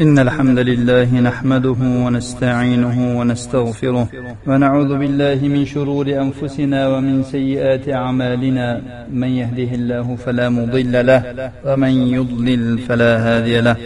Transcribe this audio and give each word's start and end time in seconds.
إن 0.00 0.18
الحمد 0.18 0.58
لله 0.58 1.20
نحمده 1.20 1.80
ونستعينه 2.04 3.18
ونستغفره 3.18 4.08
ونعوذ 4.46 4.98
بالله 4.98 5.38
من 5.54 5.64
شرور 5.66 6.06
أنفسنا 6.24 6.88
ومن 6.88 7.22
سيئات 7.22 7.88
أعمالنا. 7.88 8.80
من 9.12 9.28
يهده 9.28 9.70
الله 9.80 10.16
فلا 10.16 10.48
مضل 10.48 11.06
له 11.06 11.50
ومن 11.66 11.92
يضلل 12.16 12.78
فلا 12.78 13.12
هادي 13.26 13.60
له. 13.60 13.76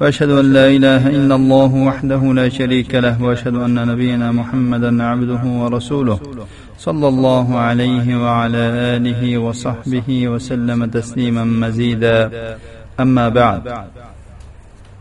وأشهد 0.00 0.30
أن 0.30 0.52
لا 0.52 0.66
إله 0.68 1.08
إلا 1.08 1.34
الله 1.34 1.74
وحده 1.88 2.22
لا 2.40 2.48
شريك 2.48 2.94
له 2.94 3.22
وأشهد 3.22 3.54
أن 3.54 3.74
نبينا 3.88 4.32
محمدا 4.32 5.02
عبده 5.02 5.42
ورسوله 5.44 6.18
صلى 6.78 7.08
الله 7.08 7.58
عليه 7.58 8.06
وعلى 8.24 8.64
آله 8.94 9.38
وصحبه 9.38 10.28
وسلم 10.28 10.84
تسليما 10.84 11.44
مزيدا. 11.44 12.18
أما 13.00 13.28
بعد 13.28 13.62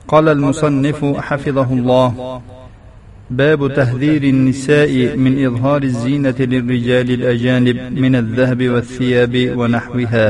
قال 0.08 0.28
المصنف 0.28 1.04
حفظه 1.04 1.72
الله 1.72 2.40
باب 3.30 3.74
تهذير 3.74 4.22
النساء 4.22 5.16
من 5.16 5.32
إظهار 5.46 5.82
الزينة 5.82 6.34
للرجال 6.38 7.10
الأجانب 7.10 7.76
من 8.02 8.14
الذهب 8.16 8.68
والثياب 8.68 9.34
ونحوها 9.58 10.28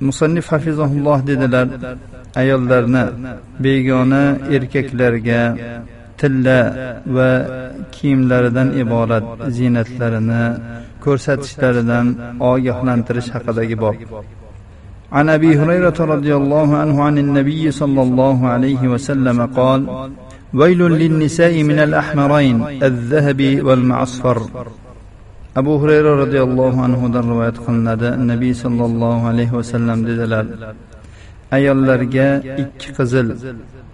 musannif 0.00 0.46
hafizahulloh 0.52 1.18
dedilar 1.26 1.66
ayollarni 2.40 3.04
begona 3.64 4.22
erkaklarga 4.56 5.42
tilla 6.20 6.60
va 7.16 7.30
kiyimlaridan 7.94 8.68
iborat 8.82 9.24
ziynatlarini 9.56 10.44
ko'rsatishlaridan 11.04 12.06
ogohlantirish 12.50 13.30
haqidagi 13.34 13.76
bob 13.84 13.96
عن 15.12 15.28
ابي 15.28 15.50
هريره 15.60 15.98
رضي 16.14 16.32
الله 16.40 16.68
عنه 16.76 16.96
عن 17.02 17.18
النبي 17.18 17.70
صلى 17.70 18.02
الله 18.02 18.38
عليه 18.48 18.82
وسلم 18.92 19.38
قال 19.46 19.80
ويل 20.54 20.80
للنساء 21.02 21.54
من 21.62 21.78
الاحمرين 21.78 22.56
الذهب 22.82 23.40
والمعصفر 23.66 24.38
abu 25.60 25.72
hurayra 25.80 26.12
roziyallohu 26.22 26.78
anhudan 26.86 27.24
rivoyat 27.32 27.56
qilinadi 27.64 28.08
nabiy 28.30 28.54
sollallohu 28.64 29.24
alayhi 29.32 29.54
vasallam 29.58 29.98
dedilar 30.08 30.44
ayollarga 31.56 32.28
ikki 32.62 32.88
qizil 32.98 33.26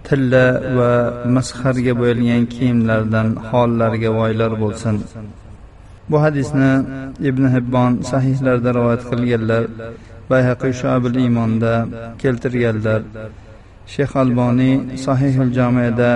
tilla 0.07 0.45
va 0.77 0.91
masxarga 1.35 1.93
bo'yalgan 1.99 2.43
kiyimlardan 2.53 3.27
hollariga 3.49 4.09
voylar 4.19 4.51
bo'lsin 4.63 4.95
bu 6.11 6.17
hadisni 6.25 6.71
ibn 7.29 7.43
hibbon 7.55 7.91
sahihlarda 8.11 8.69
rivoyat 8.77 9.03
qilganlar 9.09 9.63
bayhaqiy 10.30 10.72
shobil 10.82 11.14
iymonda 11.22 11.74
keltirganlar 12.22 13.02
shayx 13.94 14.12
alboniy 14.22 14.74
sahihul 15.06 15.52
jamida 15.58 16.10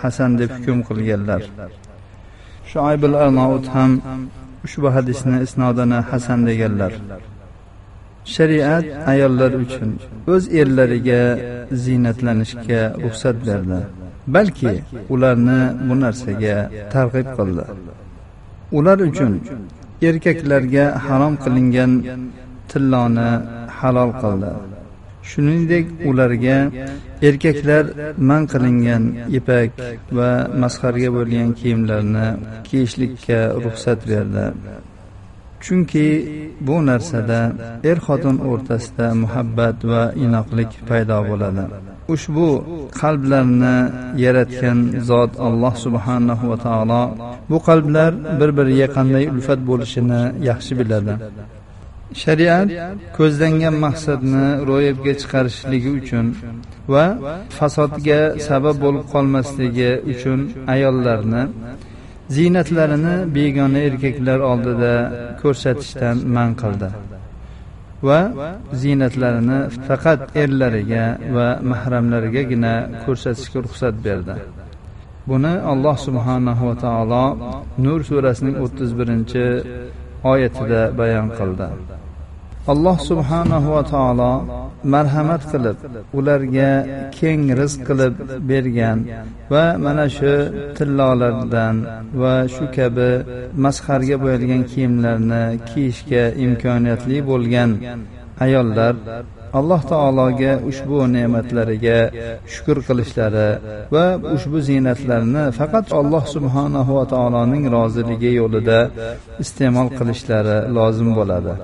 hasan 0.00 0.30
deb 0.40 0.50
hukm 0.56 0.78
qilganlar. 0.88 1.42
Shoibul 2.72 3.16
arnout 3.24 3.66
ham 3.74 3.92
ushbu 4.66 4.88
hadisni 4.96 5.36
isnodini 5.46 5.98
hasan 6.10 6.40
deganlar. 6.48 6.92
Shariat 8.34 8.86
ayollar 9.12 9.52
uchun 9.64 9.90
o'z 10.32 10.44
erlariga 10.60 11.22
ziynatlanishga 11.84 12.82
ruxsat 13.04 13.36
berdi 13.48 13.80
balki 14.34 14.72
ularni 15.14 15.60
bu 15.88 15.94
narsaga 16.02 16.56
targ'ib 16.94 17.28
qildi. 17.38 17.64
Ular 18.78 18.98
uchun 19.08 19.32
erkaklarga 20.08 20.84
harom 21.06 21.34
qilingan 21.44 21.92
tilloni 22.70 23.30
halol 23.80 24.10
qildi. 24.22 24.52
Shuningdek 25.30 25.86
ularga 26.08 26.58
erkaklar 27.28 27.84
man 28.28 28.42
qilingan 28.52 29.02
ipak 29.38 29.70
va 30.16 30.30
masxarga 30.62 31.10
bo'lgan 31.16 31.48
kiyimlarni 31.58 32.28
kiyishlikka 32.68 33.40
ruxsat 33.64 34.00
berdi. 34.10 34.46
Chunki 35.64 36.08
bu 36.66 36.76
narsada 36.90 37.40
er 37.90 37.98
xotin 38.06 38.36
o'rtasida 38.50 39.06
muhabbat 39.22 39.76
va 39.90 40.02
inoqlik 40.24 40.70
paydo 40.88 41.18
bo'ladi. 41.30 41.64
Ushbu 42.14 42.48
qalblarni 43.00 43.76
yaratgan 44.24 44.78
zot 45.08 45.32
alloh 45.46 45.74
subhanahu 45.84 46.44
va 46.50 46.56
taolo 46.66 47.02
bu 47.50 47.58
qalblar 47.68 48.10
bir 48.40 48.50
biriga 48.58 48.88
qanday 48.96 49.24
ulfat 49.34 49.60
bo'lishini 49.70 50.22
yaxshi 50.48 50.72
biladi. 50.80 51.14
Shariat 52.22 52.68
ko'zlangan 53.18 53.76
maqsadni 53.84 54.46
ro'yobga 54.70 55.12
chiqarishligi 55.20 55.90
uchun 56.00 56.26
va 56.92 57.06
fasodga 57.58 58.20
sabab 58.48 58.76
bo'lib 58.84 59.04
qolmasligi 59.14 59.90
uchun 60.12 60.40
ayollarni 60.74 61.42
ziynatlarini 62.36 63.14
begona 63.36 63.80
erkaklar 63.88 64.38
oldida 64.52 64.94
ko'rsatishdan 65.42 66.16
man 66.36 66.50
qildi 66.62 66.90
va 68.08 68.20
ziynatlarini 68.82 69.58
faqat 69.88 70.20
erlariga 70.42 71.04
va 71.36 71.48
mahramlarigagina 71.70 72.74
ko'rsatishga 73.04 73.58
ruxsat 73.66 73.94
berdi. 74.06 74.36
Buni 75.30 75.54
alloh 75.72 75.96
subhanahu 76.06 76.62
va 76.68 76.76
taolo 76.84 77.26
nur 77.84 78.00
surasining 78.10 78.56
o'ttiz 78.64 78.90
birinchi 79.00 79.44
oyatida 80.32 80.80
bayon 81.00 81.28
qildi. 81.38 81.68
Alloh 82.72 82.96
subhanahu 83.10 83.68
va 83.74 83.82
taolo 83.92 84.32
marhamat 84.94 85.42
qilib 85.52 85.76
ularga 86.18 86.70
keng 87.18 87.42
rizq 87.60 87.80
qilib 87.88 88.14
bergan 88.50 88.98
va 89.52 89.64
mana 89.84 90.06
shu 90.16 90.34
tillolardan 90.76 91.76
va 92.22 92.34
shu 92.54 92.64
kabi 92.76 93.10
masxarga 93.64 94.16
bo'yalgan 94.22 94.62
kiyimlarni 94.70 95.44
kiyishga 95.68 96.24
imkoniyatli 96.46 97.18
bo'lgan 97.30 97.70
ayollar 98.44 98.94
alloh 99.58 99.80
taologa 99.92 100.52
ushbu 100.70 100.98
ne'matlariga 101.14 101.98
shukur 102.54 102.78
qilishlari 102.88 103.48
va 103.94 104.04
ushbu 104.36 104.58
ziynatlarni 104.68 105.44
faqat 105.58 105.86
alloh 106.00 106.24
subhanahu 106.34 106.90
va 106.98 107.04
taoloning 107.14 107.64
roziligi 107.76 108.30
yo'lida 108.40 108.78
iste'mol 109.42 109.88
qilishlari 109.98 110.58
lozim 110.76 111.10
bo'ladi. 111.18 111.54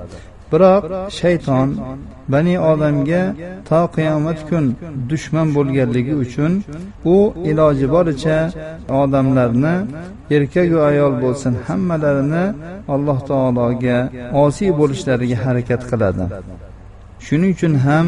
Biroq 0.52 0.82
shayton 1.18 1.68
bani 2.32 2.54
odamga 2.70 3.22
to 3.68 3.80
qiyomat 3.96 4.38
kun 4.48 4.64
dushman 5.10 5.48
bo'lganligi 5.56 6.14
uchun 6.24 6.52
u 7.14 7.16
iloji 7.50 7.86
boricha 7.94 8.38
odamlarni 9.02 9.74
erkaku 10.36 10.78
ayol 10.90 11.12
bo'lsin 11.24 11.54
hammalarini 11.66 12.44
alloh 12.94 13.18
taologa 13.30 13.98
osiy 14.44 14.70
bo'lishlariga 14.80 15.36
harakat 15.44 15.82
qiladi. 15.90 16.26
Shuning 17.26 17.52
uchun 17.56 17.74
ham 17.86 18.06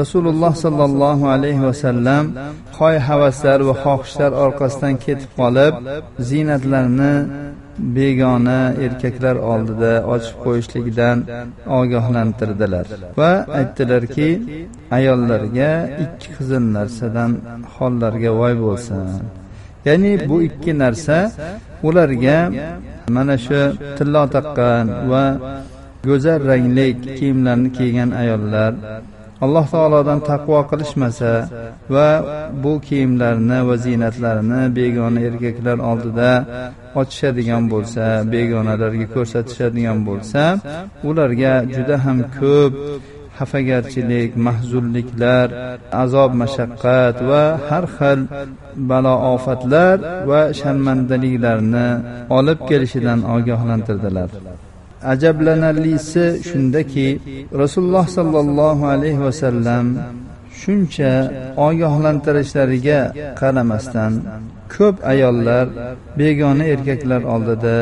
rasululloh 0.00 0.52
sollallohu 0.64 1.24
alayhi 1.34 1.62
vasallam 1.68 2.24
hoy 2.78 2.96
havaslar 3.08 3.58
va 3.68 3.74
xohishlar 3.84 4.30
orqasidan 4.44 4.94
ketib 5.04 5.30
qolib 5.40 5.74
ziynatlarni 6.28 7.14
begona 7.78 8.60
erkaklar 8.84 9.36
oldida 9.52 9.92
ochib 10.14 10.36
qo'yishligidan 10.44 11.18
ogohlantirdilar. 11.78 12.86
Va 13.18 13.32
aytdilarki 13.58 14.28
ayollarga 14.98 15.70
ikki 16.04 16.28
qizil 16.36 16.64
narsadan 16.76 17.30
hollarga 17.74 18.30
voy 18.40 18.54
bo'lsin. 18.64 19.06
Ya'ni 19.86 20.12
bu 20.28 20.36
ikki 20.48 20.72
narsa 20.82 21.18
ularga 21.88 22.38
mana 23.14 23.36
shu 23.46 23.60
tillo 23.98 24.22
taqqan 24.34 24.86
va 25.10 25.24
go'zal 26.08 26.40
rangli 26.50 26.88
kiyimlarni 27.18 27.70
kiygan 27.78 28.10
ayollar 28.22 28.72
alloh 29.44 29.66
taolodan 29.74 30.20
taqvo 30.30 30.58
qilishmasa 30.70 31.32
va 31.94 32.08
bu 32.62 32.72
kiyimlarni 32.86 33.58
va 33.68 33.74
ziynatlarini 33.84 34.62
begona 34.78 35.20
erkaklar 35.28 35.78
oldida 35.90 36.32
ochishadigan 37.00 37.64
bo'lsa 37.72 38.04
begonalarga 38.32 39.06
ko'rsatishadigan 39.14 39.98
bo'lsa 40.08 40.42
ularga 41.08 41.54
juda 41.74 41.96
ham 42.04 42.18
ko'p 42.38 42.72
xafagarchilik 43.38 44.30
mahzunliklar 44.46 45.46
azob 46.02 46.30
mashaqqat 46.42 47.16
va 47.30 47.44
har 47.68 47.84
xil 47.96 48.20
balo 48.90 49.14
ofatlar 49.34 49.96
va 50.30 50.40
sharmandaliklarni 50.60 51.88
olib 52.38 52.58
kelishidan 52.68 53.20
ogohlantirdilar. 53.34 54.30
Ajablanarlisi 55.12 56.24
shundaki 56.48 57.08
rasululloh 57.62 58.06
sollallohu 58.18 58.84
alayhi 58.94 59.20
vasallam 59.26 59.86
shuncha 60.60 61.12
ogohlantirishlariga 61.66 63.00
qaramasdan 63.40 64.12
ko'p 64.74 64.96
ayollar 65.12 65.66
begona 66.18 66.64
erkaklar 66.74 67.22
oldida 67.34 67.76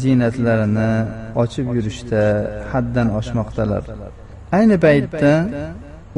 ziynatlarini 0.00 0.92
ochib 1.42 1.66
yurishda 1.76 2.22
haddan 2.72 3.08
oshmoqdalar. 3.18 3.82
Ayni 4.56 4.76
paytda 4.84 5.32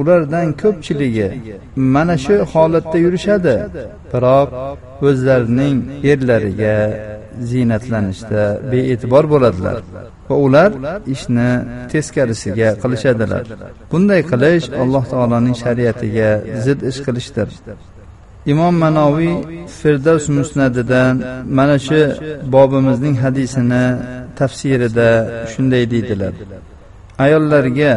ulardan 0.00 0.48
ko'pchiligi 0.62 1.28
mana 1.94 2.16
shu 2.24 2.34
holatda 2.52 2.98
yurishadi 3.04 3.54
biroq 4.12 4.48
o'zlarining 5.08 5.76
erlariga 6.12 6.76
ziynatlanishda 7.50 8.42
bee'tibor 8.72 9.24
bo'ladilar 9.32 9.76
va 10.28 10.36
ular 10.46 10.70
ishni 11.14 11.50
teskarisiga 11.92 12.68
qilishadilar. 12.82 13.44
Bunday 13.92 14.20
qilish 14.30 14.66
alloh 14.82 15.04
taoloning 15.12 15.56
shariatiga 15.64 16.30
zid 16.64 16.80
ish 16.90 17.00
qilishdir. 17.06 17.48
Imom 18.52 18.74
manoviy 18.84 19.34
firdavs 19.78 20.26
musnadidan 20.38 21.14
mana 21.58 21.76
shu 21.86 22.00
bobimizning 22.54 23.16
hadisini 23.24 23.84
tafsirida 24.38 25.10
shunday 25.52 25.84
deydilar. 25.92 26.34
Ayollarga 27.24 27.92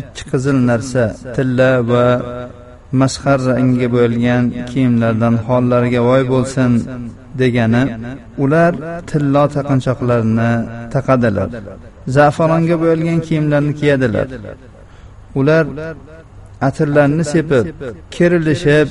ikki 0.00 0.22
qizil 0.30 0.58
narsa 0.70 1.04
tilla 1.36 1.70
va 1.90 2.06
mashhar 3.00 3.38
rangga 3.48 3.88
bo'yalgan 3.94 4.44
kiyimlardan 4.70 5.34
hollariga 5.46 6.00
voy 6.08 6.22
bo'lsin 6.32 6.70
degani 7.40 7.82
ular 8.44 8.72
tillo 9.10 9.44
taqinchoqlarini 9.56 10.50
taqadilar. 10.94 11.48
Zafaronga 12.16 12.76
bo'yalgan 12.82 13.20
kiyimlarni 13.26 13.72
kiyadilar. 13.80 14.28
Ular 15.40 15.64
atirlarni 16.68 17.24
sepib 17.34 17.66
kerilishib 18.16 18.88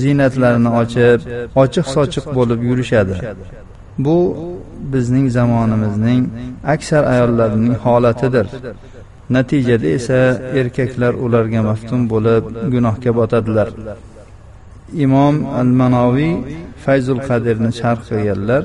ziynatlarini 0.00 0.70
ochib 0.80 1.20
ochiq 1.62 1.86
sochiq 1.96 2.24
bo'lib 2.36 2.60
yurishadi. 2.68 3.14
Bu 4.04 4.16
bizning 4.92 5.26
zamonimizning 5.36 6.22
aksar 6.74 7.02
ayollarining 7.12 7.76
holatidir. 7.84 8.46
Natijada 9.36 9.86
esa 9.98 10.18
erkaklar 10.60 11.12
ularga 11.24 11.60
maftun 11.68 12.00
bo'lib 12.12 12.42
gunohga 12.72 13.10
botadilar. 13.18 13.68
Imom 15.04 15.34
al 15.60 15.70
manoviy 15.80 16.34
fayzul 16.84 17.20
qadirni 17.28 17.70
sharh 17.80 18.00
qilganlar 18.08 18.62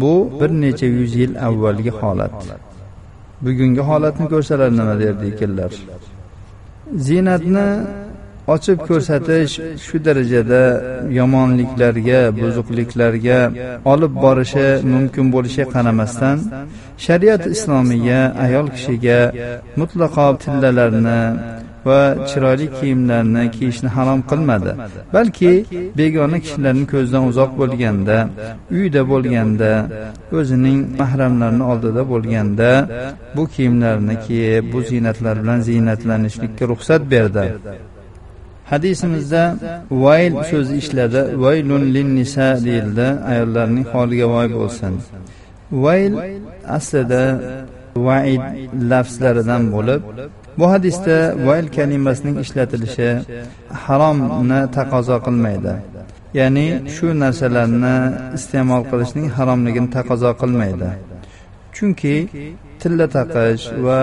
bu 0.00 0.14
bir 0.38 0.50
necha 0.62 0.86
yuz 0.96 1.12
yil 1.20 1.32
avvalgi 1.48 1.92
holat. 2.00 2.36
Bugungi 3.44 3.82
holatni 3.90 4.26
ko'rsalar 4.32 4.70
nima 4.78 4.94
derdi 5.02 5.24
ekanlar 5.32 5.72
ziynatni 7.06 7.68
ochib 8.54 8.78
ko'rsatish 8.88 9.52
shu 9.84 9.96
darajada 10.06 10.62
yomonliklarga 11.18 12.20
buzuqliklarga 12.40 13.38
olib 13.92 14.12
borishi 14.24 14.68
mumkin 14.94 15.26
bo'lishiga 15.34 15.66
qaramasdan 15.74 16.36
shariat 17.06 17.42
islomiya 17.54 18.20
ayol 18.44 18.66
kishiga 18.74 19.20
mutlaqo 19.80 20.26
tillalarni 20.42 21.20
va 21.86 22.00
chiroyli 22.30 22.66
kiyimlarni 22.78 23.44
kiyishni 23.56 23.88
harom 23.96 24.20
qilmadi. 24.30 24.72
Balki 25.14 25.52
begona 25.98 26.38
kishilarning 26.44 26.88
ko'zidan 26.92 27.24
uzoq 27.30 27.50
bo'lganda 27.60 28.16
uyda 28.78 29.02
bo'lganda 29.12 29.72
o'zining 30.38 30.80
mahramlarini 31.00 31.64
oldida 31.72 32.02
bo'lganda 32.12 32.70
bu 33.36 33.42
kiyimlarni 33.54 34.14
kiyib 34.26 34.64
bu 34.72 34.78
ziynatlar 34.90 35.34
bilan 35.42 35.58
ziynatlanishlikka 35.68 36.64
ruxsat 36.72 37.02
berdi. 37.12 37.44
Hadisimizda 38.72 39.42
vayl 40.04 40.34
so'zi 40.50 40.74
ishladi. 40.82 41.20
Vaylun 41.42 41.82
lin 41.94 42.08
nisa 42.18 42.48
deyildi. 42.66 43.06
Ayollarning 43.30 43.86
holiga 43.92 44.26
voy 44.34 44.48
bo'lsin. 44.58 44.92
Vayl 45.84 46.12
aslida 46.76 47.24
vaid 47.96 48.42
lafzlaridan 48.90 49.62
bo'lib 49.74 50.02
bu 50.58 50.64
hadisda 50.72 51.16
vayl 51.46 51.66
kalimasining 51.76 52.36
ishlatilishi 52.44 53.08
haromni 53.84 54.60
taqozo 54.76 55.16
qilmaydi. 55.26 55.74
Ya'ni 56.40 56.66
shu 56.94 57.06
narsalarni 57.22 57.96
iste'mol 58.36 58.82
qilishning 58.90 59.26
haromligini 59.36 59.88
taqozo 59.96 60.30
qilmaydi. 60.42 60.90
Chunki 61.76 62.16
tilla 62.80 63.06
taqish 63.16 63.64
va 63.86 64.00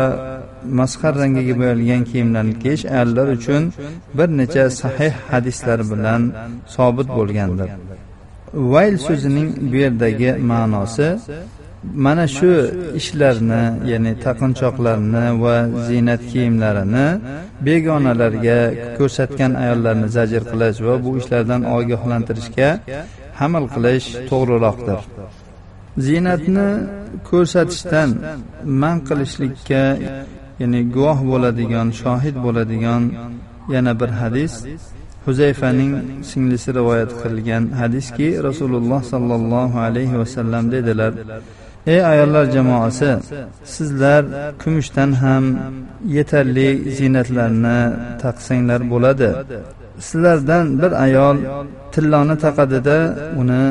masxar 0.80 1.14
rangiga 1.22 1.54
bo'yalgan 1.62 2.02
kiyimlarni 2.10 2.56
kiyish 2.64 2.84
ayollar 2.96 3.28
uchun 3.38 3.64
bir 4.18 4.30
necha 4.40 4.64
sahih 4.82 5.14
hadislar 5.32 5.80
bilan 5.92 6.22
sobit 6.76 7.08
bo'lgandir. 7.18 7.70
Vayl 8.74 8.96
so'zining 9.08 9.50
bu 9.72 9.78
yerdagi 9.84 10.30
ma'nosi 10.52 11.08
mana 11.84 12.26
shu 12.38 12.52
ishlarni 13.00 13.64
ya'ni 13.92 14.14
taqinchoqlarni 14.26 15.26
va 15.44 15.56
ziynat 15.88 16.22
kiyimlarini 16.32 17.08
begonalarga 17.66 18.60
ko'rsatgan 18.98 19.52
ayollarni 19.64 20.08
zajr 20.18 20.44
qilish 20.52 20.80
va 20.88 20.96
bu 21.04 21.12
ishlardan 21.22 21.62
ogohlantirishga 21.76 22.70
hamal 23.40 23.66
qilish 23.76 24.08
to'g'riroqdir. 24.30 25.00
ziynatni 26.06 26.68
ko'rsatishdan 27.30 28.10
man 28.82 28.98
qilishlikka 29.08 29.84
ya'ni 30.62 30.82
guvoh 30.96 31.20
bo'ladigan 31.32 31.88
shohid 32.02 32.36
bo'ladigan 32.46 33.04
yana 33.74 33.94
bir 34.02 34.12
hadis 34.22 34.54
huzayfaning 35.26 35.92
singlisi 36.30 36.70
rivoyat 36.80 37.12
qilgan 37.22 37.64
hadiski 37.82 38.28
rasululloh 38.48 39.02
sollallohu 39.14 39.78
alayhi 39.88 40.16
vasallam 40.22 40.64
dedilar 40.76 41.14
ey 41.88 42.06
ayollar 42.06 42.46
jamoasi 42.56 43.12
sizlar 43.76 44.24
kumushdan 44.62 45.12
ham 45.24 45.46
yetarli 46.18 46.70
ziynatlarni 46.98 47.80
taqsanglar 48.24 48.82
bo'ladi. 48.94 49.30
Sizlardan 50.08 50.66
bir 50.82 50.92
ayol 51.06 51.38
tilloni 51.94 52.36
taqadida 52.46 52.98
uni 53.42 53.64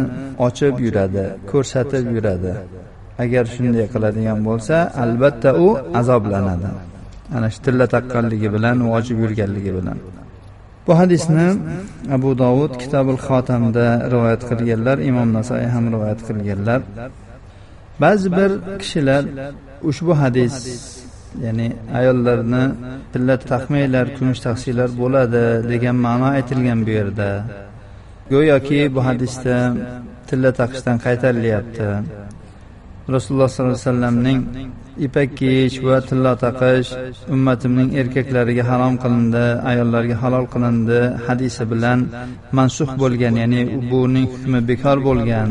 ochib 0.47 0.75
yuradi 0.87 1.25
ko'rsatib 1.51 2.05
yuradi. 2.17 2.53
Agar 3.25 3.45
shunday 3.55 3.87
qiladigan 3.95 4.39
bo'lsa 4.49 4.77
albatta 5.05 5.51
u 5.67 5.69
azoblanadi. 6.01 6.71
Ana 7.37 7.49
shu 7.53 7.59
tilla 7.67 7.87
taqqanligi 7.95 8.49
bilan 8.55 8.77
u 8.87 8.89
ochib 8.99 9.19
yurganligi 9.25 9.73
bilan. 9.79 9.99
Bu 10.87 10.93
hadisni 11.01 11.49
abu 12.17 12.31
dovud 12.43 12.73
kitobul 12.83 13.19
xotamda 13.27 13.87
rivoyat 14.13 14.43
qilganlar 14.51 14.97
imom 15.11 15.29
nasoiy 15.39 15.67
ham 15.75 15.85
rivoyat 15.95 16.21
qilganlar. 16.29 16.81
Ba'zi 18.03 18.29
bir 18.39 18.51
kishilar 18.81 19.25
ushbu 19.91 20.13
hadis 20.23 20.57
ya'ni 21.45 21.69
ayollarni 21.99 22.65
tilla 23.13 23.37
taqmaylar 23.53 24.07
kumush 24.17 24.41
taqsiylar 24.47 24.89
bo'ladi 25.01 25.45
degan 25.71 25.97
ma'no 26.07 26.29
aytilgan 26.37 26.79
bu 26.87 26.91
yerda. 26.99 27.31
Go'yoki 28.33 28.81
bu 28.95 29.01
hadisda 29.09 29.57
tilla 30.29 30.51
taqishdan 30.61 30.97
qaytarilyapti. 31.05 31.89
Rasululloh 33.15 33.49
sollallohu 33.51 33.75
alayhi 33.75 33.89
vasallamning 33.89 34.41
ipak 35.07 35.31
kiyish 35.39 35.77
va 35.87 35.97
tilla 36.09 36.33
taqish 36.45 36.89
ummatimning 37.35 37.89
erkaklariga 38.01 38.65
harom 38.71 38.95
qilindi 39.03 39.45
ayollarga 39.71 40.17
halol 40.23 40.47
qilindi 40.55 41.01
hadisi 41.27 41.63
bilan 41.73 41.99
mansux 42.57 42.91
bo'lgan 43.03 43.35
ya'ni 43.43 43.63
buning 43.91 44.27
hukmi 44.33 44.59
bekor 44.71 44.99
bo'lgan. 45.09 45.49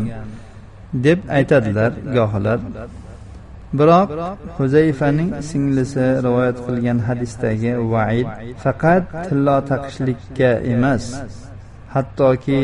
Deb 0.93 1.19
aytadilar 1.37 1.91
gohilar. 2.17 2.59
Biroq 3.79 4.09
huzayfaning 4.57 5.31
singlisi 5.49 6.05
rivoyat 6.25 6.57
qilgan 6.65 6.99
hadisdagi 7.07 7.73
vaid 7.93 8.27
faqat 8.63 9.03
tillo 9.27 9.57
taqishlikka 9.71 10.51
emas 10.73 11.03
hattoki 11.93 12.61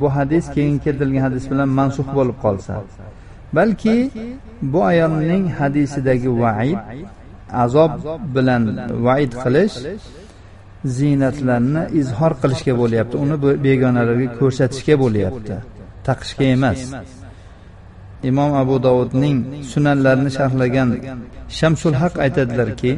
bu 0.00 0.08
hadis 0.16 0.44
keyin 0.54 0.76
keltirilgan 0.84 1.22
hadis 1.28 1.44
bilan 1.50 1.68
mansux 1.78 2.08
bo'lib 2.16 2.36
qolsa. 2.44 2.74
Balki 3.56 3.96
bu 4.72 4.80
ayolning 4.92 5.44
hadisidagi 5.58 6.30
vaid 6.42 6.78
azob 7.64 7.92
bilan 8.34 8.62
vaid 9.06 9.32
qilish 9.42 9.76
ziynatlarni 10.96 11.82
izhor 12.00 12.32
qilishga 12.42 12.74
bo'lyapti 12.82 13.16
uni 13.24 13.36
begonalarga 13.66 14.28
ko'rsatishga 14.40 14.94
bo'lyapti 15.04 15.54
taqishga 16.06 16.46
emas. 16.56 16.80
Imom 18.28 18.50
abu 18.62 18.76
dovudning 18.86 19.38
sunanlarini 19.72 20.30
sharhlagan 20.38 20.88
shamsul 21.58 21.94
haq 22.02 22.14
aytadilarki 22.24 22.92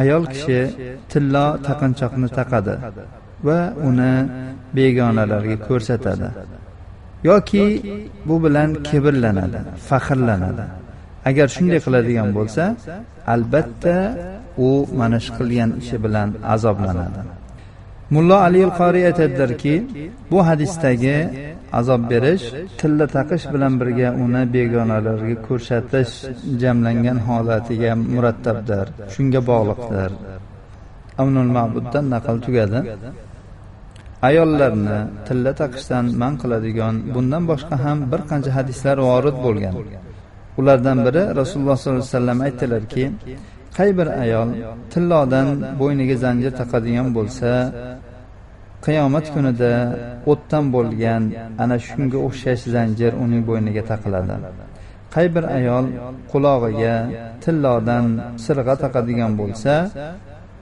ayol 0.00 0.24
kishi 0.32 0.60
tillo 1.10 1.46
taqinchoqni 1.66 2.28
taqadi 2.38 2.74
va 3.46 3.58
uni 3.88 4.12
begonalarga 4.76 5.56
ko'rsatadi. 5.68 6.28
Yoki 7.28 7.64
bu 8.28 8.36
bilan 8.44 8.70
kibrlanadi 8.88 9.60
faxrlanadi. 9.88 10.64
Agar 11.28 11.46
shunday 11.54 11.80
qiladigan 11.86 12.28
bo'lsa 12.38 12.64
albatta 13.34 13.96
u 14.66 14.68
mana 15.00 15.18
shu 15.24 15.30
qilgan 15.38 15.70
ishi 15.80 15.96
bilan 16.04 16.28
azoblanadi. 16.54 17.20
Mullo 18.14 18.36
ali 18.46 18.62
qoriy 18.80 19.04
aytadilarki 19.10 19.74
bu 20.30 20.38
hadisdagi 20.48 21.16
azob 21.78 22.02
berish 22.10 22.44
tilla 22.80 23.06
taqish 23.16 23.44
bilan 23.52 23.72
birga 23.80 24.08
uni 24.24 24.42
begonalarga 24.54 25.36
ko'rsatish 25.46 26.12
jamlangan 26.62 27.18
holatiga 27.28 27.92
murattabdir 28.14 28.86
shunga 29.14 29.40
bog'liqdir. 29.50 30.10
Avnul 31.22 31.50
mabuddan 31.56 32.04
naql 32.14 32.36
tugadi. 32.46 32.78
Ayollarni 34.28 34.98
tilla 35.26 35.52
taqishdan 35.60 36.04
man 36.22 36.32
qiladigan 36.42 36.94
bundan 37.14 37.42
boshqa 37.50 37.76
ham 37.84 37.98
bir 38.12 38.20
qancha 38.30 38.50
hadislar 38.58 38.96
vorid 39.08 39.36
bo'lgan. 39.46 39.74
Ulardan 40.60 40.98
biri 41.06 41.22
rasululloh 41.40 41.76
sollallohu 41.80 42.02
alayhi 42.02 42.14
vasallam 42.16 42.38
aytdilarki 42.46 43.04
qay 43.78 43.90
bir 43.98 44.08
ayol 44.22 44.48
tillodan 44.92 45.48
bo'yniga 45.80 46.16
zanjir 46.24 46.52
taqadigan 46.60 47.08
bo'lsa 47.16 47.50
qiyomat 48.86 49.26
kunida 49.34 49.72
o'tdan 50.32 50.64
bo'lgan 50.74 51.22
ana 51.62 51.76
shunga 51.86 52.18
o'xshash 52.26 52.62
zanjir 52.74 53.12
uning 53.24 53.42
bo'yniga 53.48 53.82
taqiladi. 53.90 54.36
Qay 55.14 55.26
bir 55.34 55.44
ayol 55.58 55.84
qulog'iga 56.32 56.96
tillodan 57.44 58.06
sirg'a 58.44 58.74
taqadigan 58.84 59.32
bo'lsa 59.40 59.74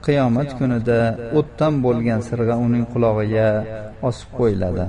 qiyomat 0.05 0.49
kunida 0.59 0.99
o'tdan 1.39 1.73
bo'lgan 1.85 2.19
sirg'a 2.29 2.55
uning 2.65 2.83
qulog'iga 2.93 3.49
osib 4.09 4.29
qo'yiladi. 4.39 4.85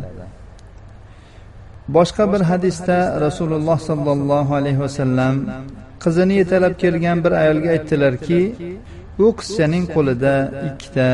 Boshqa 1.96 2.24
bir 2.32 2.42
hadisda 2.50 2.98
rasululloh 3.26 3.78
sollallohu 3.88 4.52
alayhi 4.60 4.80
vasallam 4.84 5.34
qizini 6.04 6.34
yetalab 6.40 6.74
kelgan 6.82 7.18
bir 7.24 7.32
ayolga 7.42 7.68
aytdilarki 7.76 8.40
u 9.24 9.26
qizchaning 9.38 9.84
qo'lida 9.94 10.34
ikkita 10.68 11.08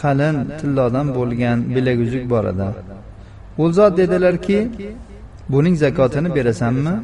qalin 0.00 0.36
tillodan 0.58 1.06
bo'lgan 1.18 1.58
bilaguzuk 1.74 2.24
bor 2.32 2.44
edi. 2.52 2.68
U 3.62 3.64
zot 3.78 3.92
dedilarki 4.00 4.58
buning 5.52 5.74
zakotini 5.84 6.28
berasanmi? 6.36 6.94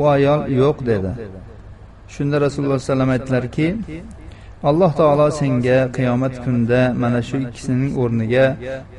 U 0.00 0.02
ayol 0.14 0.40
yo'q 0.60 0.76
dedi. 0.90 1.12
Shunda 2.14 2.36
rasululloh 2.44 2.78
alayhi 2.78 2.88
vasallam 2.90 3.10
aytdilarki 3.16 3.66
alloh 4.70 4.90
taolo 5.00 5.26
senga 5.40 5.78
qiyomat 5.96 6.34
kunida 6.44 6.80
mana 7.02 7.20
shu 7.28 7.36
ikkisining 7.46 7.92
o'rniga 8.02 8.46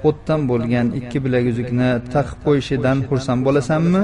o'tdan 0.09 0.41
bo'lgan 0.51 0.87
ikki 0.99 1.17
bilaguzukni 1.25 1.89
taqib 2.13 2.39
qo'yishidan 2.45 2.97
xursand 3.09 3.41
bo'lasanmi? 3.47 4.03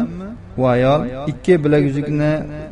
U 0.62 0.64
ayol 0.76 1.02
ikki 1.32 1.54
bilaguzukni 1.64 2.32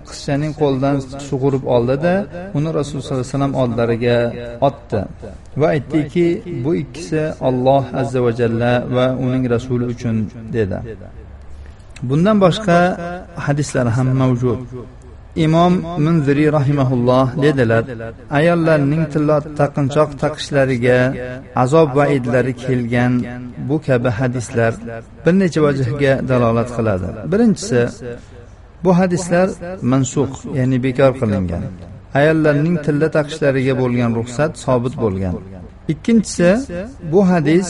qizchaning 0.10 0.54
qo'lidan 0.62 0.96
sug'urib 1.30 1.64
oldida 1.76 2.14
uni 2.58 2.70
rasululloh 2.80 3.06
sollallohu 3.06 3.26
alayhi 3.26 3.36
vasallam 3.36 3.54
oldilariga 3.62 4.18
otdi 4.68 5.00
va 5.62 5.68
aytdiki 5.76 6.28
bu 6.64 6.72
ikkisi 6.84 7.22
olloh 7.48 7.84
azza 8.02 8.20
va 8.26 8.32
jalla 8.40 8.72
va 8.96 9.06
uning 9.26 9.44
rasuli 9.56 9.86
uchun 9.94 10.16
dedi. 10.56 10.78
Bundan 12.10 12.38
boshqa 12.46 12.78
hadislar 13.46 13.88
ham 13.98 14.08
mavjud. 14.22 14.60
Imom 15.36 15.74
munziriy 16.06 16.50
rahimaulloh 16.58 17.28
dedilar 17.46 17.84
ayollarning 18.40 19.04
tillo 19.14 19.38
taqinchoq 19.60 20.10
taqishlariga 20.24 21.00
azob 21.64 21.90
va 21.98 22.06
idlari 22.18 22.54
kelgan 22.64 23.14
bu 23.70 23.76
kabi 23.88 24.10
hadislar 24.20 24.74
bir 25.26 25.34
necha 25.42 25.60
vajhga 25.66 26.14
dalolat 26.30 26.70
qiladi. 26.78 27.08
Birinchisi 27.32 27.82
bu 28.84 28.92
hadislar 29.00 29.48
mansux 29.92 30.32
ya'ni 30.58 30.78
bekor 30.86 31.12
qilingan. 31.22 31.64
Ayollarning 32.20 32.78
tilla 32.86 33.08
taqishlariga 33.18 33.74
bo'lgan 33.82 34.12
ruxsat 34.20 34.52
sobit 34.66 34.96
bo'lgan. 35.04 35.36
Ikkinchisi 35.94 36.50
bu 37.14 37.22
hadis 37.32 37.68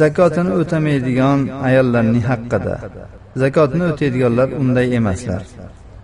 zakotini 0.00 0.52
o'tamaydigan 0.60 1.38
ayollarning 1.68 2.24
haqqida. 2.30 2.74
Zakotni 3.42 3.84
o'taydiganlar 3.90 4.48
unday 4.62 4.86
emaslar. 4.98 5.42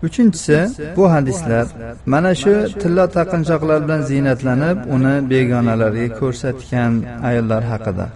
Uchinchisi 0.03 0.59
bu 0.97 1.05
hadislar 1.15 1.67
mana 2.13 2.33
shu 2.43 2.55
tilla 2.81 3.05
taqinchoqlar 3.17 3.79
bilan 3.85 4.03
ziynatlanib 4.11 4.79
uni 4.95 5.15
begonalarga 5.31 6.07
ko'rsatgan 6.21 6.93
ayollar 7.29 7.63
haqida. 7.73 8.07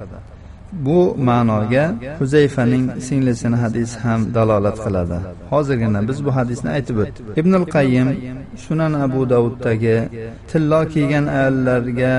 Bu 0.87 1.01
ma'noga 1.29 1.85
huzayfaning 2.21 2.85
singlisini 3.07 3.57
hadisi 3.65 3.97
ham 4.05 4.21
dalolat 4.35 4.77
qiladi. 4.85 5.19
Hozirgina 5.53 6.01
biz 6.09 6.19
bu 6.27 6.31
hadisni 6.39 6.71
aytib 6.77 6.97
o'tdik 7.03 7.25
ibnul 7.41 7.67
qayyim 7.77 8.09
sunan 8.65 8.93
abu 9.07 9.21
davuddagi 9.33 9.97
tillo 10.51 10.81
kiygan 10.93 11.27
ayollarga 11.39 12.15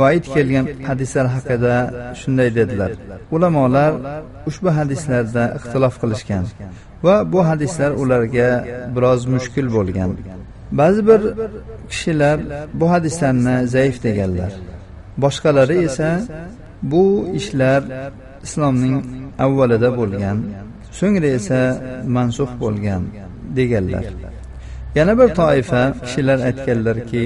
vaid 0.00 0.24
kelgan 0.34 0.66
hadislar 0.88 1.26
haqida 1.34 1.74
shunday 2.20 2.48
dedilar. 2.58 2.90
Ulamolar 3.34 3.92
ushbu 4.48 4.70
hadislarda 4.78 5.44
ixtilof 5.58 5.94
qilishgan 6.02 6.44
va 7.06 7.14
bu 7.32 7.40
hadislar 7.50 7.90
ularga 8.02 8.48
biroz 8.96 9.20
mushkul 9.34 9.66
bo'lgan. 9.76 10.10
Ba'zi 10.80 11.00
bir 11.08 11.20
kishilar 11.90 12.38
bu 12.80 12.86
hadislarni 12.94 13.56
zaif 13.74 13.96
deganlar. 14.06 14.52
Boshqalari 15.22 15.76
esa 15.88 16.10
bu 16.92 17.04
ishlar 17.40 17.82
islomning 18.46 18.96
avvalida 19.44 19.90
bo'lgan 20.00 20.38
so'ngra 20.98 21.28
esa 21.38 21.60
mansux 22.16 22.50
bo'lgan 22.62 23.02
deganlar. 23.58 24.04
Yana 24.94 25.18
bir 25.18 25.28
toifa 25.40 25.82
kishilar 26.04 26.38
aytganlarki 26.48 27.22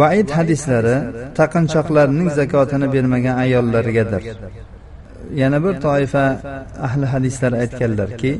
vaid 0.00 0.28
hadislari 0.38 0.96
taqinchoqlarning 1.40 2.28
zakotini 2.38 2.86
bermagan 2.94 3.36
ayollargadir. 3.44 4.22
yana 5.42 5.58
bir 5.64 5.74
toifa 5.86 6.24
ahli 6.86 7.06
hadislar 7.14 7.52
aytganlarki 7.62 8.32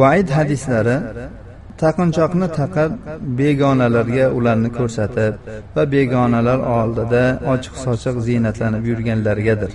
vaid 0.00 0.28
hadislari 0.38 0.96
taqinchoqni 1.82 2.48
taqib 2.60 2.90
begonalarga 3.40 4.26
ularni 4.38 4.70
ko'rsatib 4.78 5.32
va 5.76 5.82
begonalar 5.94 6.58
oldida 6.78 7.22
ochiq 7.52 7.74
sochiq 7.86 8.16
ziynatlanib 8.28 8.82
yurganlargadir. 8.90 9.70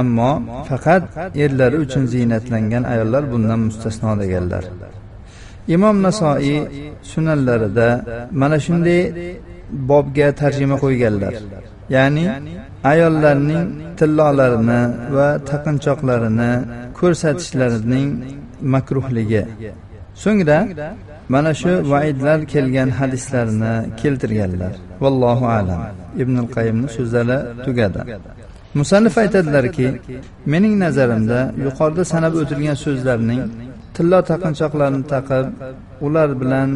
ammo 0.00 0.32
faqat 0.70 1.02
erlari 1.44 1.76
uchun 1.84 2.04
ziynatlangan 2.14 2.84
ayollar 2.92 3.22
bundan 3.32 3.60
mustasno 3.68 4.10
deganlar 4.22 4.64
imom 5.68 5.96
nasoiy 6.06 6.58
sunanlarida 7.10 7.88
mana 8.40 8.56
shunday 8.66 9.02
bobga 9.90 10.28
tarjima 10.40 10.76
qo'yganlar. 10.84 11.34
Ya'ni 11.94 12.24
ayollarning 12.92 13.66
tillolarini 13.98 14.80
va 15.16 15.28
taqinchoqlarini 15.50 16.52
ko'rsatishlarining 16.98 18.08
makruhligi. 18.74 19.42
So'ngra 20.22 20.58
mana 21.34 21.52
shu 21.60 21.72
vaidlar 21.92 22.38
kelgan 22.52 22.90
hadislarni 22.98 23.72
keltirganlar. 24.00 24.72
Vallohu 25.02 25.46
alam. 25.58 25.80
Ibn 26.22 26.36
qayimni 26.54 26.88
so'zlari 26.96 27.38
tugadi. 27.64 28.00
Musannif 28.78 29.14
aytadilarki 29.22 29.88
mening 30.52 30.74
nazarimda 30.84 31.38
yuqorida 31.64 32.04
sanab 32.12 32.32
o'tilgan 32.40 32.76
so'zlarning 32.84 33.42
tillo 33.96 34.18
taqinchoqlarni 34.30 35.02
taqib 35.14 35.46
ular 36.06 36.30
bilan 36.40 36.70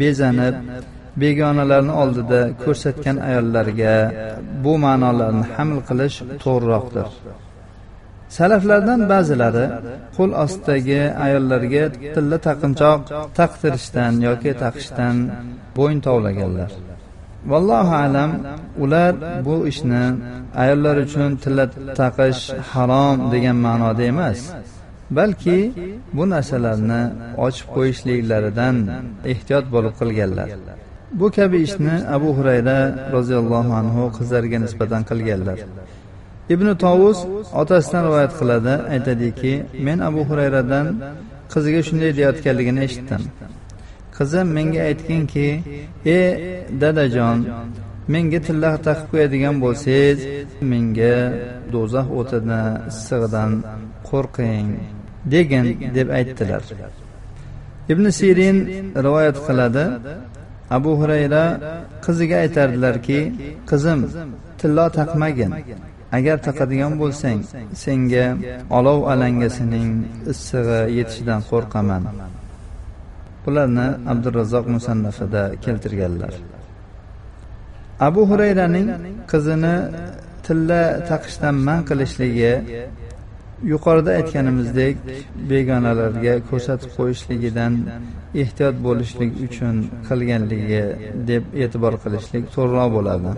bezanib 0.00 0.56
begonalarni 1.22 1.92
oldida 2.02 2.40
ko'rsatgan 2.62 3.16
ayollarga 3.28 3.96
bu 4.64 4.72
ma'nolarni 4.84 5.44
haml 5.54 5.78
qilish 5.88 6.16
to'g'riroqdir. 6.42 7.08
Salaflardan 8.36 9.00
ba'zilari 9.12 9.66
qo'l 10.16 10.30
ostidagi 10.44 11.02
ayollarga 11.26 11.84
tilla 12.14 12.38
taqinchoq 12.48 13.00
taqtirishdan 13.38 14.12
yoki 14.28 14.52
taqishdan 14.64 15.16
bo'yin 15.76 16.00
tovlaganlar. 16.06 16.70
Vallohu 17.50 17.94
alam 18.04 18.30
ular 18.84 19.12
bu 19.46 19.56
ishni 19.72 20.04
ayollar 20.62 20.96
uchun 21.04 21.30
tilla 21.42 21.66
taqish 22.02 22.42
harom 22.72 23.16
degan 23.32 23.58
ma'noda 23.66 24.02
emas. 24.12 24.40
Balki 25.18 25.58
bu 26.16 26.24
narsalarni 26.32 27.02
ochib 27.46 27.66
qo'yishliklaridan 27.76 28.76
ehtiyot 29.32 29.66
bo'lib 29.74 29.94
qilganlar. 30.00 30.48
Bu 31.20 31.26
kabi 31.36 31.58
ishni 31.66 31.94
abu 32.16 32.28
hurayra 32.38 32.78
roziyallohu 33.14 33.72
anhu 33.80 34.02
qizlariga 34.18 34.58
nisbatan 34.66 35.02
qilganlar. 35.10 35.58
Ibn 36.54 36.66
tovus 36.84 37.18
otasidan 37.60 38.02
rivoyat 38.06 38.32
qiladi 38.40 38.74
aytadiki 38.94 39.52
men 39.86 39.98
abu 40.08 40.20
hurayradan 40.28 40.86
qiziga 41.52 41.80
shunday 41.88 42.10
deyayotganligini 42.18 42.80
eshitdim. 42.86 43.22
Qizim 44.16 44.46
menga 44.56 44.80
aytginki 44.90 45.48
ey 46.16 46.26
dadajon 46.82 47.38
menga 48.12 48.40
tilla 48.46 48.70
taqib 48.86 49.06
qo'yadigan 49.12 49.56
bo'lsangiz 49.64 50.18
menga 50.72 51.16
do'zax 51.72 52.06
o'tini 52.18 52.62
issig'idan 52.90 53.52
qo'rqing 54.08 54.68
degin 55.32 55.66
deb 55.96 56.08
aytdilar. 56.18 56.62
ibn 57.92 58.04
sirin 58.18 58.56
rivoyat 59.04 59.36
qiladi 59.46 59.84
abu 60.76 60.90
hurayra 61.00 61.44
qiziga 62.04 62.36
aytardilarki 62.44 63.20
qizim 63.70 64.00
tillo 64.60 64.86
taqmagin. 64.98 65.52
Agar 66.18 66.36
taqadigan 66.46 66.92
bo'lsang 67.02 67.38
senga 67.84 68.26
olov 68.78 68.98
alangasining 69.12 69.90
issig'i 70.32 70.80
yetishidan 70.98 71.40
qo'rqaman. 71.50 72.02
Bularni 73.44 73.88
abdurazzoq 74.12 74.64
musannafida 74.76 75.42
keltirganlar. 75.64 76.32
Abu 78.08 78.22
hurayraning 78.30 78.88
qizini 79.30 79.76
tilla 80.44 80.82
taqishdan 81.10 81.56
man 81.66 81.80
qilishligi 81.88 82.52
yuqorida 83.72 84.10
aytganimizdek 84.18 84.96
begonalarga 85.50 86.34
ko'rsatib 86.50 86.90
qo'yishligidan 86.98 87.72
ehtiyot 88.42 88.76
bo'lishlik 88.86 89.32
uchun 89.46 89.74
qilganligi 90.08 90.84
deb 91.30 91.44
e'tibor 91.64 91.94
qilishlik 92.04 92.44
to'g'riroq 92.54 92.88
bo'ladi. 92.96 93.30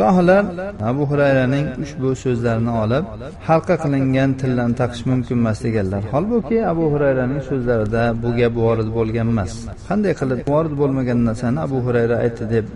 gohlar 0.00 0.44
abu 0.90 1.02
hurayraning 1.10 1.66
ushbu 1.84 2.10
so'zlarini 2.24 2.72
olib 2.82 3.04
halqa 3.48 3.76
qilingan 3.84 4.30
tillani 4.40 4.74
taqish 4.80 5.02
mumkin 5.10 5.36
emas 5.42 5.58
deganlar 5.66 6.02
holbuki 6.12 6.58
abu 6.72 6.84
hurayraning 6.92 7.42
so'zlarida 7.50 8.02
bu 8.22 8.30
gap 8.40 8.54
vorid 8.64 8.88
bo'lgan 8.98 9.26
emas 9.34 9.52
qanday 9.88 10.12
qilib 10.20 10.40
vorid 10.52 10.74
bo'lmagan 10.80 11.18
narsani 11.28 11.58
abu 11.66 11.78
hurayra 11.86 12.16
aytdi 12.24 12.44
deb 12.54 12.66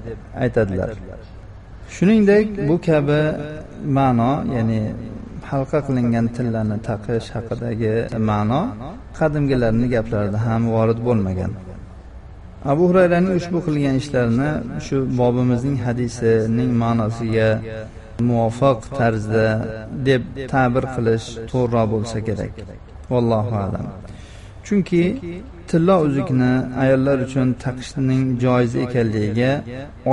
aytadilar. 0.45 0.91
shuningdek 1.97 2.47
bu 2.69 2.77
kabi 2.89 3.21
ma'no 3.99 4.33
ya'ni 4.57 4.81
halqa 5.51 5.79
qilingan 5.87 6.27
tillani 6.37 6.77
taqish 6.89 7.29
haqidagi 7.37 7.95
ma'no 8.31 8.63
qadimgilarni 9.19 9.87
gaplarida 9.95 10.39
ham 10.47 10.63
vorid 10.75 11.01
bo'lmagan. 11.07 11.53
Abu 12.73 12.83
hurayraning 12.91 13.35
ushbu 13.41 13.59
qilgan 13.67 13.97
ishlarini 14.03 14.51
shu 14.87 14.97
bobimizning 15.21 15.77
hadisining 15.87 16.71
ma'nosiga 16.83 17.51
muvofiq 18.29 18.79
tarzda 18.99 19.47
deb 20.09 20.23
ta'bir 20.53 20.85
qilish 20.95 21.27
to'g'riroq 21.51 21.87
bo'lsa 21.95 22.19
kerak. 22.29 22.53
Vallohu 23.13 23.55
alam. 23.67 23.87
Chunki 24.67 25.03
tillo 25.71 25.97
uzukni 26.07 26.53
ayollar 26.83 27.19
uchun 27.27 27.49
taqishning 27.65 28.25
joiz 28.45 28.73
ekanligiga 28.85 29.53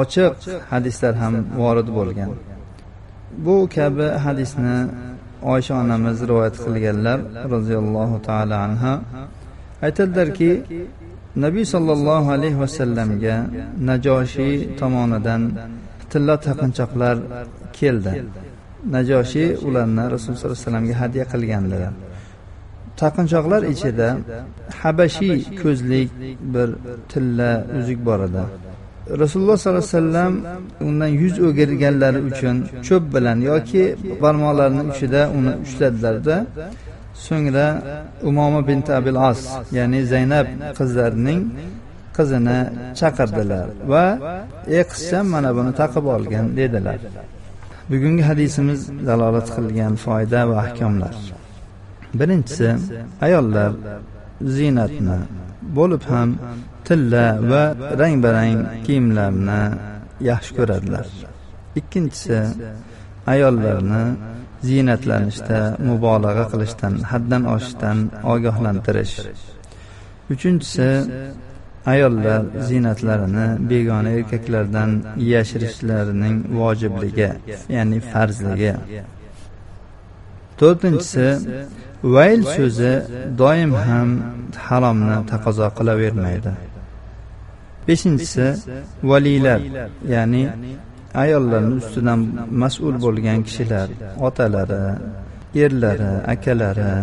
ochiq 0.01 0.35
hadislar 0.71 1.13
ham 1.21 1.33
vorid 1.61 1.89
bo'lgan. 1.97 2.31
Bu 3.45 3.55
kabi 3.75 4.07
hadisni 4.25 4.77
oysha 5.51 5.73
onamiz 5.83 6.17
rivoyat 6.29 6.55
qilganlar 6.65 7.19
roziyallohu 7.53 8.15
taolo 8.27 8.55
anha 8.67 8.93
aytadilarki 9.85 10.51
nabiy 11.45 11.65
sollallohu 11.73 12.27
alayhi 12.35 12.57
vasallamga 12.63 13.35
najoshiy 13.89 14.55
tomonidan 14.79 15.41
tilla 16.11 16.35
taqinchoqlar 16.47 17.15
keldi. 17.79 18.13
Najoshiy 18.95 19.49
ularni 19.67 20.03
rasululloh 20.13 20.39
sollallohu 20.39 20.57
alayhi 20.57 20.65
vasallamga 20.65 20.95
hadya 21.03 21.23
qilganlar. 21.33 21.81
Taqinchoqlar 23.01 23.61
ichida 23.73 24.09
habashiy 24.81 25.37
ko'zlik 25.61 26.09
bir 26.53 26.69
tilla 27.11 27.51
uzuk 27.79 27.99
bor 28.07 28.19
edi. 28.27 28.43
Rasululloh 29.09 29.57
sollallohu 29.57 29.83
alayhi 29.83 29.97
vasallam 29.97 30.33
undan 30.87 31.11
yuz 31.21 31.35
o'girganlari 31.47 32.19
uchun 32.29 32.55
cho'p 32.87 33.03
bilan 33.15 33.37
yoki 33.51 33.83
barmoqlarini 34.23 34.83
uchida 34.91 35.21
uni 35.37 35.53
ushladilarda 35.65 36.37
so'ngra 37.25 37.67
umoma 38.29 38.61
bint 38.69 38.87
abil 38.99 39.17
as 39.29 39.41
ya'ni 39.77 39.99
zaynab 40.13 40.47
qizlarining 40.77 41.41
qizini 42.17 42.59
chaqirdilar 42.99 43.67
va 43.91 44.05
ey 44.75 44.83
qizcham 44.91 45.25
mana 45.33 45.49
buni 45.57 45.71
taqib 45.81 46.05
olgin 46.15 46.45
dedilar. 46.59 46.99
Bugungi 47.91 48.23
hadisimiz 48.29 48.79
dalolat 49.07 49.47
qilgan 49.55 49.93
foyda 50.05 50.39
va 50.49 50.55
ahkomlar. 50.63 51.15
Birinchisi 52.19 52.69
ayollar 53.25 53.71
ziynatni 54.55 55.17
bo'lib 55.77 56.03
ham 56.11 56.29
tilla 56.87 57.25
va 57.51 57.63
rang 57.99 58.15
barang 58.25 58.59
kiyimlarni 58.85 59.61
yaxshi 60.29 60.51
ko'radilar. 60.57 61.05
Ikkinchisi 61.79 62.39
ayollarni 63.33 64.03
ziynatlanishda 64.67 65.59
mubolag'a 65.87 66.45
qilishdan 66.51 66.93
haddan 67.11 67.43
oshishdan 67.55 67.97
ogohlantirish. 68.33 69.15
Uchinchisi 70.33 70.89
ayollar 71.93 72.41
ziynatlarini 72.67 73.47
begona 73.69 74.09
erkaklardan 74.17 74.91
yashirishlarining 75.33 76.37
vojibligi 76.59 77.29
ya'ni 77.75 77.99
farzligi. 78.11 78.73
To'rtinchisi 80.59 81.27
vayl 82.15 82.41
so'zi 82.55 82.93
doim 83.41 83.71
ham 83.85 84.09
haromni 84.67 85.17
taqozo 85.31 85.67
qilavermaydi. 85.77 86.51
beshinchisi 87.88 88.46
valiylar 89.10 89.60
ya'ni 90.14 90.44
ayollarni 91.22 91.74
ustidan 91.80 92.20
mas'ul 92.62 92.96
bo'lgan 93.04 93.38
kishilar 93.46 93.88
otalari 94.26 94.84
erlari 95.64 96.12
akalari 96.34 96.94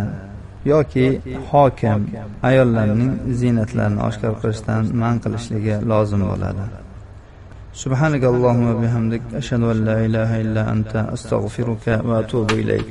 yoki 0.71 1.07
hokim 1.51 2.01
ayollarning 2.49 3.13
ziynatlarini 3.39 4.01
oshkor 4.07 4.33
qilishdan 4.41 4.83
man 5.01 5.15
qilishligi 5.23 5.75
lozim 5.91 6.21
bo'ladi 6.31 6.65
سبحانك 7.83 8.23
اللهم 8.23 8.65
وبحمدك 8.71 9.21
أشهد 9.41 9.61
أن 9.73 9.85
لا 9.85 10.05
إله 10.05 10.29
إلا 10.43 10.71
أنت 10.73 10.93
أستغفرك 11.15 11.85
وأتوب 12.07 12.51
إليك 12.51 12.89